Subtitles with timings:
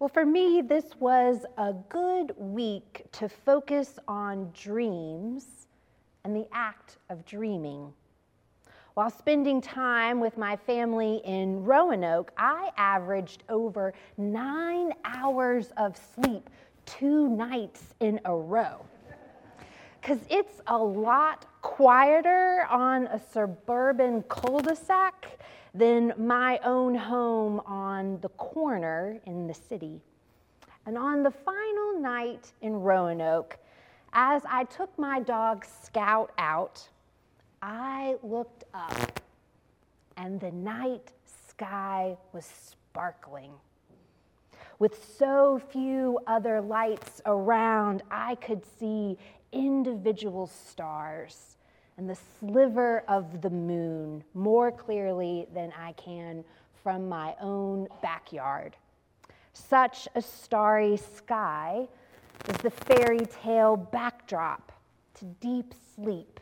[0.00, 5.66] Well, for me, this was a good week to focus on dreams
[6.22, 7.92] and the act of dreaming.
[8.94, 16.48] While spending time with my family in Roanoke, I averaged over nine hours of sleep
[16.86, 18.86] two nights in a row.
[20.00, 25.38] Because it's a lot quieter on a suburban cul de sac
[25.74, 30.00] than my own home on the corner in the city.
[30.86, 33.58] And on the final night in Roanoke,
[34.12, 36.88] as I took my dog Scout out,
[37.60, 39.20] I looked up
[40.16, 43.52] and the night sky was sparkling.
[44.78, 49.18] With so few other lights around, I could see
[49.52, 51.57] individual stars
[51.98, 56.44] and the sliver of the moon more clearly than I can
[56.82, 58.76] from my own backyard.
[59.52, 61.88] Such a starry sky
[62.48, 64.70] is the fairy tale backdrop
[65.14, 66.38] to deep sleep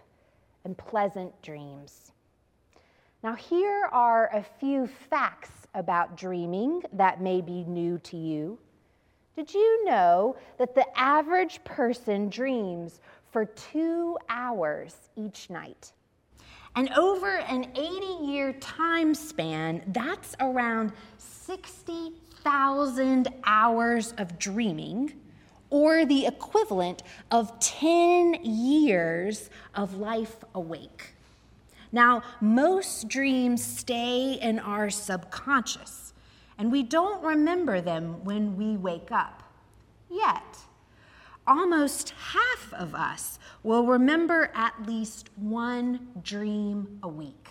[0.64, 2.12] and pleasant dreams.
[3.22, 8.58] Now, here are a few facts about dreaming that may be new to you.
[9.36, 13.00] Did you know that the average person dreams
[13.36, 15.92] for two hours each night?
[16.74, 25.12] And over an 80 year time span, that's around 60,000 hours of dreaming
[25.68, 31.12] or the equivalent of 10 years of life awake.
[31.92, 36.14] Now, most dreams stay in our subconscious,
[36.56, 39.42] and we don't remember them when we wake up.
[40.08, 40.55] Yet,
[41.46, 47.50] almost half of us will remember at least one dream a week.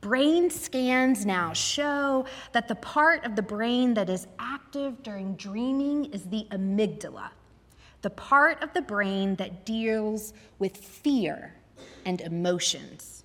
[0.00, 6.04] Brain scans now show that the part of the brain that is active during dreaming
[6.12, 7.30] is the amygdala,
[8.02, 11.54] the part of the brain that deals with fear
[12.04, 13.24] and emotions.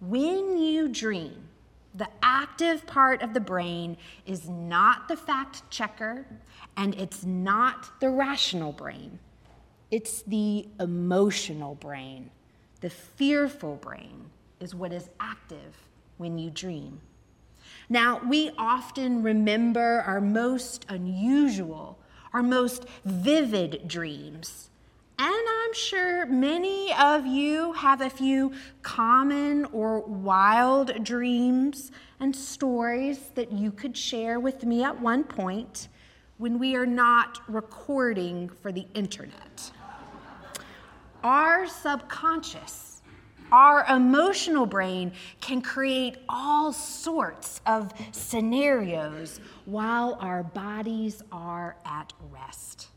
[0.00, 1.48] When you dream,
[1.94, 3.96] the active part of the brain
[4.26, 6.26] is not the fact checker
[6.76, 9.18] and it's not the rational brain.
[9.90, 12.30] It's the emotional brain.
[12.80, 14.26] The fearful brain
[14.58, 15.76] is what is active
[16.18, 17.00] when you dream.
[17.88, 21.98] Now, we often remember our most unusual,
[22.32, 24.70] our most vivid dreams.
[25.18, 25.43] And
[25.74, 28.52] sure many of you have a few
[28.82, 35.88] common or wild dreams and stories that you could share with me at one point
[36.38, 39.72] when we are not recording for the internet.
[41.22, 42.94] Our subconscious
[43.52, 52.88] our emotional brain can create all sorts of scenarios while our bodies are at rest.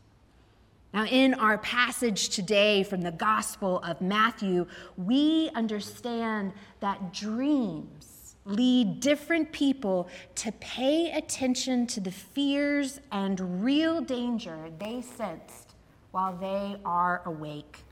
[0.92, 4.66] Now, in our passage today from the Gospel of Matthew,
[4.96, 14.00] we understand that dreams lead different people to pay attention to the fears and real
[14.00, 15.74] danger they sensed
[16.10, 17.84] while they are awake.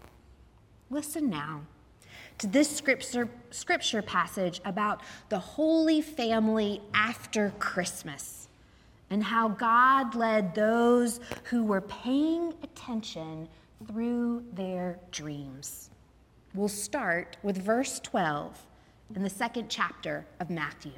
[0.88, 1.60] Listen now
[2.38, 8.45] to this scripture, scripture passage about the Holy Family after Christmas
[9.10, 13.48] and how God led those who were paying attention
[13.86, 15.90] through their dreams.
[16.54, 18.66] We'll start with verse 12
[19.14, 20.92] in the second chapter of Matthew.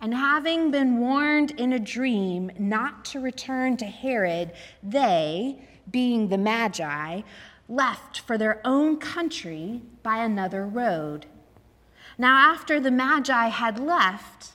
[0.00, 4.52] And having been warned in a dream not to return to Herod,
[4.82, 7.22] they, being the Magi,
[7.68, 11.26] left for their own country by another road.
[12.16, 14.52] Now, after the Magi had left,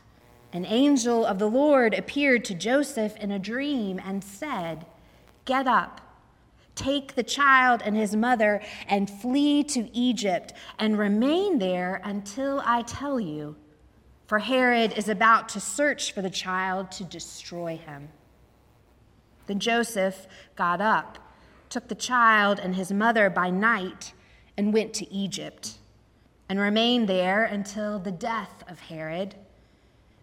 [0.53, 4.85] an angel of the Lord appeared to Joseph in a dream and said,
[5.45, 5.99] Get up,
[6.75, 12.83] take the child and his mother, and flee to Egypt, and remain there until I
[12.83, 13.57] tell you.
[14.27, 18.09] For Herod is about to search for the child to destroy him.
[19.47, 21.19] Then Joseph got up
[21.73, 24.13] took the child and his mother by night
[24.56, 25.79] and went to Egypt
[26.47, 29.33] and remained there until the death of Herod.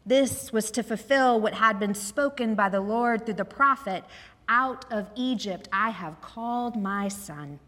[0.04, 4.04] This was to fulfill what had been spoken by the Lord through the prophet
[4.48, 7.58] Out of Egypt I have called my son.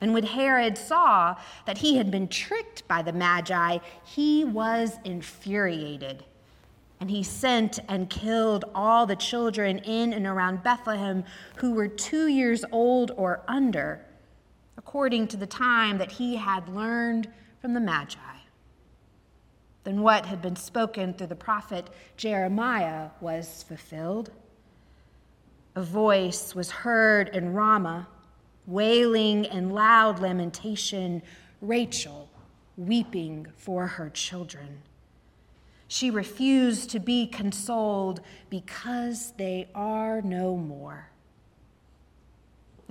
[0.00, 6.24] And when Herod saw that he had been tricked by the Magi, he was infuriated
[7.02, 11.24] and he sent and killed all the children in and around Bethlehem
[11.56, 14.04] who were two years old or under,
[14.76, 17.26] according to the time that he had learned
[17.60, 18.18] from the Magi.
[19.84, 24.30] Then what had been spoken through the prophet Jeremiah was fulfilled.
[25.74, 28.08] A voice was heard in Ramah,
[28.66, 31.22] wailing and loud lamentation,
[31.60, 32.28] Rachel
[32.76, 34.82] weeping for her children.
[35.88, 41.11] She refused to be consoled because they are no more.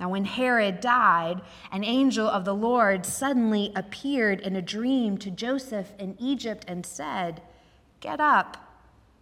[0.02, 5.30] Now, when Herod died, an angel of the Lord suddenly appeared in a dream to
[5.30, 7.40] Joseph in Egypt and said,
[8.00, 8.56] Get up,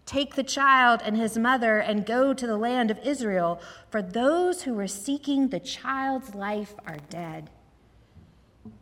[0.06, 3.60] take the child and his mother, and go to the land of Israel,
[3.90, 7.50] for those who were seeking the child's life are dead.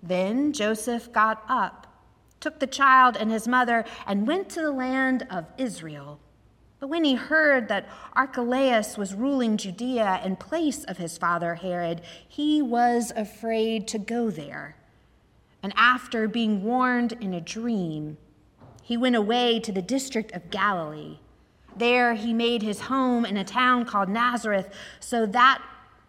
[0.01, 2.01] Then Joseph got up,
[2.39, 6.21] took the child and his mother, and went to the land of Israel.
[6.81, 12.03] But when he heard that Archelaus was ruling Judea in place of his father Herod,
[12.27, 14.77] he was afraid to go there.
[15.63, 18.17] And after being warned in a dream,
[18.83, 21.19] he went away to the district of Galilee.
[21.77, 25.61] There he made his home in a town called Nazareth, so that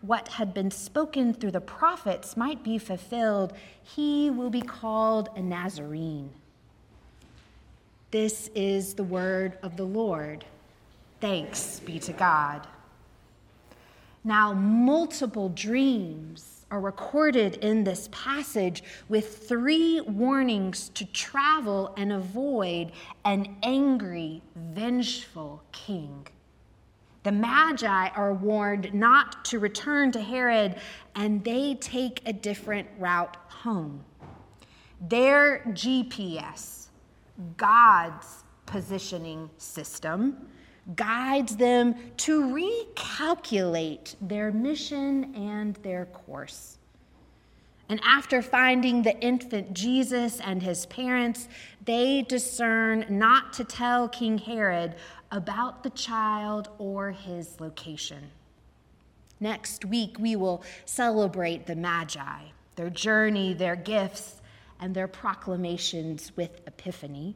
[0.02, 3.54] what had been spoken through the prophets might be fulfilled.
[3.82, 6.30] He will be called a Nazarene.
[8.12, 10.46] This is the word of the Lord.
[11.20, 12.68] Thanks be to God.
[14.24, 22.92] Now, multiple dreams are recorded in this passage with three warnings to travel and avoid
[23.26, 26.28] an angry, vengeful king.
[27.24, 30.76] The Magi are warned not to return to Herod,
[31.16, 34.04] and they take a different route home.
[35.10, 36.88] Their GPS,
[37.58, 40.48] God's positioning system,
[40.96, 46.78] guides them to recalculate their mission and their course.
[47.90, 51.48] And after finding the infant Jesus and his parents,
[51.84, 54.96] they discern not to tell King Herod
[55.32, 58.30] about the child or his location.
[59.40, 62.44] Next week, we will celebrate the Magi,
[62.76, 64.42] their journey, their gifts,
[64.80, 67.36] and their proclamations with Epiphany.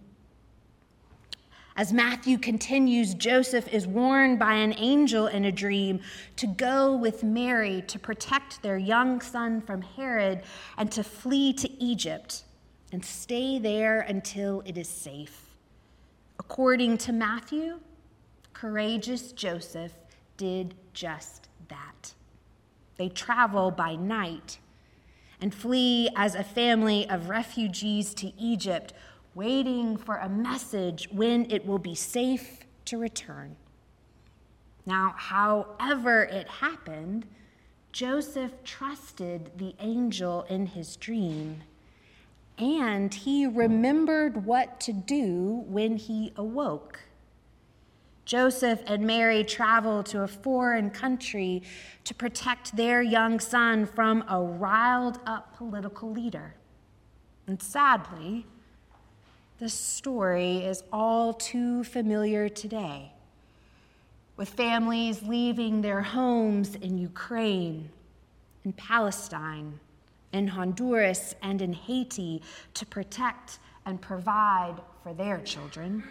[1.75, 6.01] As Matthew continues, Joseph is warned by an angel in a dream
[6.35, 10.43] to go with Mary to protect their young son from Herod
[10.77, 12.43] and to flee to Egypt
[12.91, 15.47] and stay there until it is safe.
[16.37, 17.79] According to Matthew,
[18.53, 19.93] courageous Joseph
[20.37, 22.13] did just that.
[22.97, 24.59] They travel by night
[25.41, 28.93] and flee as a family of refugees to Egypt
[29.35, 33.56] waiting for a message when it will be safe to return.
[34.85, 37.25] Now, however it happened,
[37.91, 41.63] Joseph trusted the angel in his dream,
[42.57, 47.00] and he remembered what to do when he awoke.
[48.25, 51.62] Joseph and Mary traveled to a foreign country
[52.03, 56.56] to protect their young son from a riled up political leader.
[57.47, 58.45] And sadly,
[59.63, 63.10] this story is all too familiar today,
[64.36, 67.89] with families leaving their homes in Ukraine,
[68.65, 69.80] in Palestine,
[70.33, 72.42] in Honduras, and in Haiti
[72.74, 76.04] to protect and provide for their children.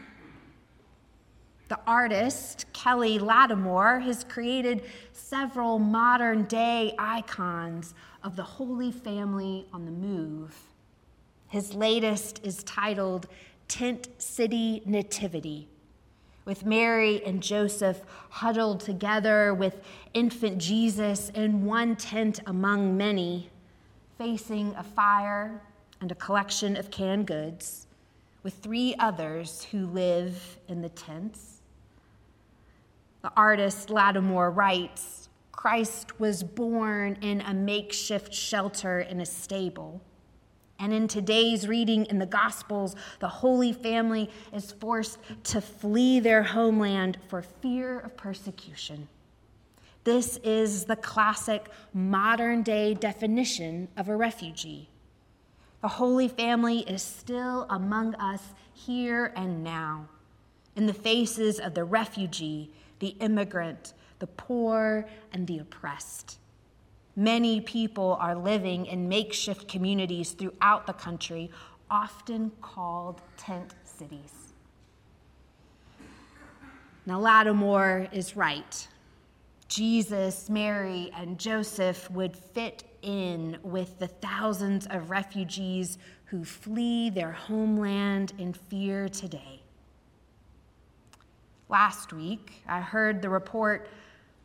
[1.69, 9.85] The artist, Kelly Latimore, has created several modern day icons of the Holy Family on
[9.85, 10.57] the move.
[11.53, 13.27] His latest is titled
[13.73, 15.67] Tent City Nativity,
[16.45, 19.81] with Mary and Joseph huddled together with
[20.13, 23.49] infant Jesus in one tent among many,
[24.19, 25.63] facing a fire
[26.03, 27.87] and a collection of canned goods,
[28.43, 31.63] with three others who live in the tents.
[33.23, 40.03] The artist Latimore writes Christ was born in a makeshift shelter in a stable.
[40.83, 46.43] And in today's reading in the Gospels, the Holy Family is forced to flee their
[46.43, 49.07] homeland for fear of persecution.
[50.03, 54.89] This is the classic modern day definition of a refugee.
[55.83, 58.43] The Holy Family is still among us
[58.75, 60.09] here and now,
[60.75, 66.39] in the faces of the refugee, the immigrant, the poor, and the oppressed.
[67.15, 71.51] Many people are living in makeshift communities throughout the country,
[71.91, 74.55] often called tent cities.
[77.05, 78.89] Now, Latimore is right.
[79.69, 87.33] Jesus, Mary, and Joseph would fit in with the thousands of refugees who flee their
[87.33, 89.61] homeland in fear today.
[91.69, 93.89] Last week, I heard the report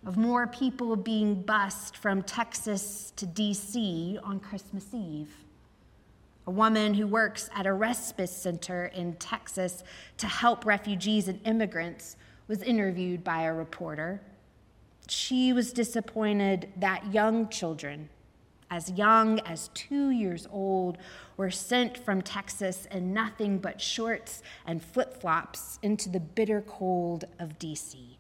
[0.06, 4.20] of more people being bused from Texas to D.C.
[4.24, 5.32] on Christmas Eve.
[6.46, 9.84] A woman who works at a respite center in Texas
[10.18, 12.16] to help refugees and immigrants
[12.48, 14.22] was interviewed by a reporter.
[15.10, 18.10] She was disappointed that young children,
[18.72, 20.98] as young as two years old,
[21.36, 27.26] were sent from Texas in nothing but shorts and flip flops into the bitter cold
[27.40, 28.16] of DC.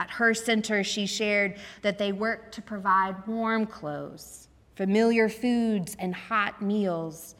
[0.00, 6.14] At her center, she shared that they work to provide warm clothes, familiar foods, and
[6.14, 7.34] hot meals,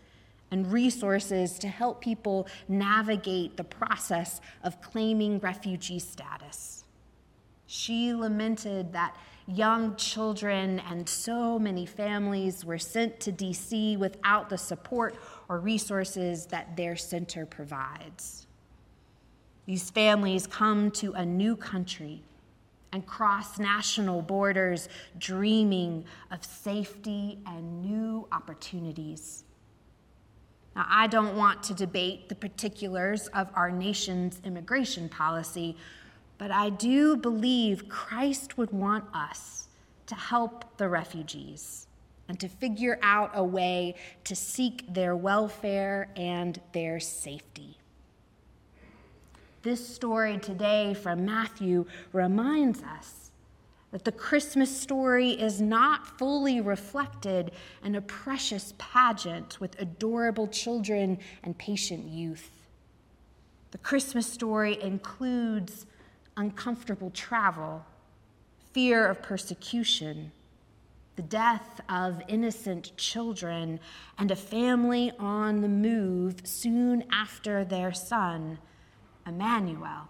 [0.50, 6.84] and resources to help people navigate the process of claiming refugee status.
[7.66, 9.14] She lamented that
[9.46, 15.16] young children and so many families were sent to DC without the support
[15.48, 18.46] or resources that their center provides.
[19.66, 22.22] These families come to a new country
[22.92, 29.44] and cross national borders, dreaming of safety and new opportunities.
[30.74, 35.76] Now, I don't want to debate the particulars of our nation's immigration policy,
[36.38, 39.68] but I do believe Christ would want us
[40.06, 41.88] to help the refugees
[42.28, 47.77] and to figure out a way to seek their welfare and their safety.
[49.62, 53.32] This story today from Matthew reminds us
[53.90, 57.50] that the Christmas story is not fully reflected
[57.82, 62.50] in a precious pageant with adorable children and patient youth.
[63.72, 65.86] The Christmas story includes
[66.36, 67.84] uncomfortable travel,
[68.72, 70.30] fear of persecution,
[71.16, 73.80] the death of innocent children,
[74.18, 78.58] and a family on the move soon after their son
[79.28, 80.08] Emmanuel,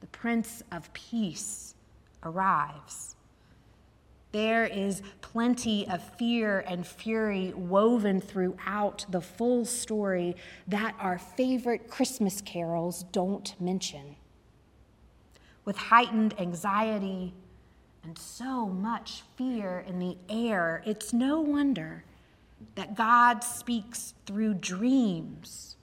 [0.00, 1.74] the Prince of Peace,
[2.24, 3.14] arrives.
[4.32, 10.36] There is plenty of fear and fury woven throughout the full story
[10.66, 14.16] that our favorite Christmas carols don't mention.
[15.64, 17.32] With heightened anxiety
[18.02, 22.04] and so much fear in the air, it's no wonder
[22.74, 25.76] that God speaks through dreams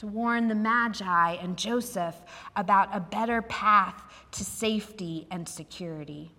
[0.00, 2.22] to warn the Magi and Joseph
[2.56, 6.30] about a better path to safety and security.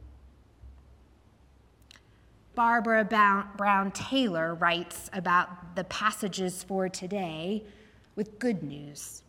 [2.56, 7.64] Barbara Brown Taylor writes about the passages for today
[8.16, 9.22] with good news.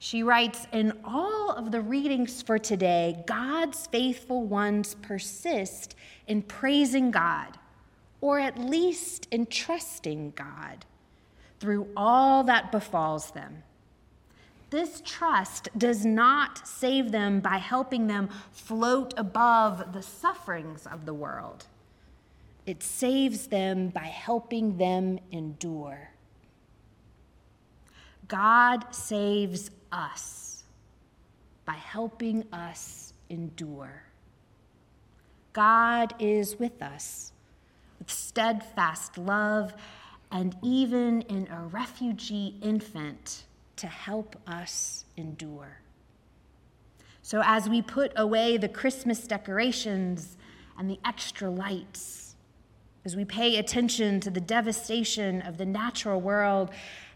[0.00, 5.94] She writes In all of the readings for today, God's faithful ones persist
[6.26, 7.56] in praising God,
[8.20, 10.84] or at least in trusting God
[11.60, 13.62] through all that befalls them.
[14.70, 21.14] This trust does not save them by helping them float above the sufferings of the
[21.14, 21.66] world.
[22.66, 26.10] It saves them by helping them endure.
[28.26, 30.64] God saves us
[31.64, 34.02] by helping us endure.
[35.52, 37.32] God is with us
[37.98, 39.74] with steadfast love
[40.30, 43.44] and even in a refugee infant
[43.76, 45.80] to help us endure.
[47.22, 50.36] So, as we put away the Christmas decorations
[50.78, 52.36] and the extra lights,
[53.04, 56.70] as we pay attention to the devastation of the natural world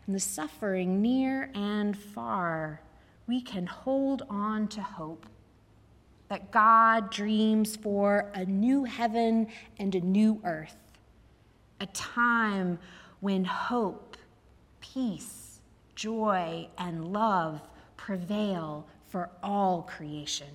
[0.07, 2.81] and the suffering near and far,
[3.27, 5.27] we can hold on to hope
[6.29, 9.49] that God dreams for a new heaven
[9.79, 10.77] and a new earth,
[11.81, 12.79] a time
[13.21, 14.17] when hope,
[14.81, 15.61] peace,
[15.95, 17.61] joy, and love
[17.97, 20.49] prevail for all creation.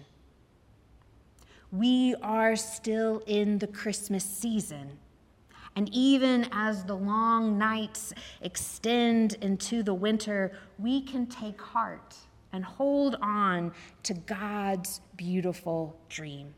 [1.72, 4.98] We are still in the Christmas season.
[5.76, 12.16] And even as the long nights extend into the winter, we can take heart
[12.54, 16.54] and hold on to God's beautiful dream.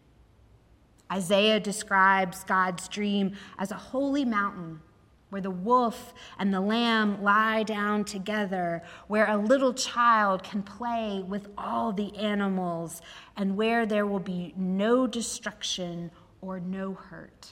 [1.12, 4.82] Isaiah describes God's dream as a holy mountain
[5.30, 11.24] where the wolf and the lamb lie down together, where a little child can play
[11.28, 13.02] with all the animals,
[13.36, 17.52] and where there will be no destruction or no hurt.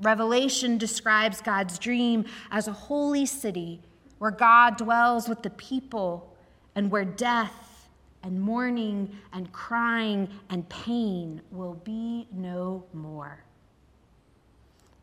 [0.00, 3.80] Revelation describes God's dream as a holy city
[4.18, 6.36] where God dwells with the people
[6.74, 7.88] and where death
[8.22, 13.44] and mourning and crying and pain will be no more.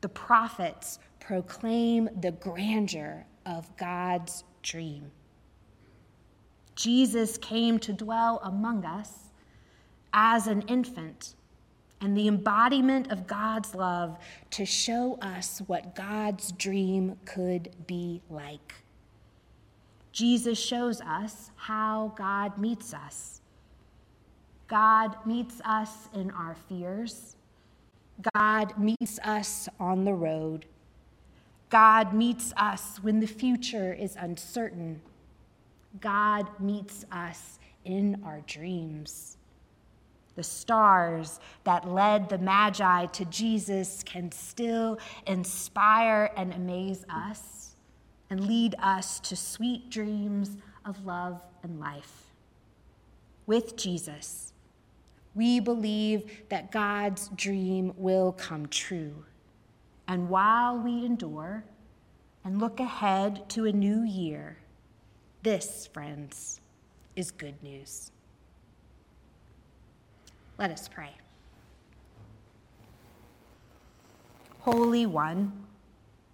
[0.02, 5.12] The prophets proclaim the grandeur of God's dream.
[6.76, 9.30] Jesus came to dwell among us
[10.14, 11.36] as an infant
[12.02, 14.18] and the embodiment of God's love
[14.52, 18.74] to show us what God's dream could be like.
[20.12, 23.42] Jesus shows us how God meets us.
[24.68, 27.36] God meets us in our fears.
[28.34, 30.66] God meets us on the road.
[31.70, 35.02] God meets us when the future is uncertain.
[36.00, 39.38] God meets us in our dreams.
[40.36, 44.98] The stars that led the Magi to Jesus can still
[45.28, 47.76] inspire and amaze us
[48.30, 52.34] and lead us to sweet dreams of love and life.
[53.46, 54.54] With Jesus,
[55.34, 59.26] we believe that God's dream will come true.
[60.08, 61.64] And while we endure
[62.44, 64.58] and look ahead to a new year,
[65.44, 66.60] this, friends,
[67.16, 68.12] is good news.
[70.58, 71.16] Let us pray.
[74.60, 75.66] Holy One,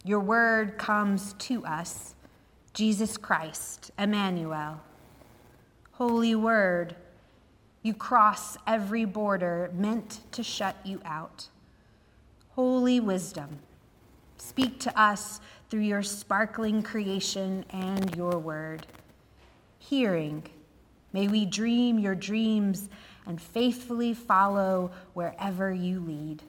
[0.04, 2.16] your word comes to us,
[2.74, 4.82] Jesus Christ, Emmanuel.
[5.92, 6.96] Holy Word,
[7.88, 11.48] you cross every border meant to shut you out.
[12.50, 13.60] Holy Wisdom,
[14.36, 15.40] speak to us
[15.70, 18.86] through your sparkling creation and your word.
[19.80, 20.44] Hearing,
[21.14, 22.90] may we dream your dreams
[23.26, 26.44] and faithfully follow wherever you lead.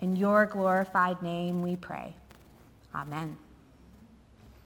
[0.00, 2.14] In your glorified name we pray.
[2.94, 3.38] Amen.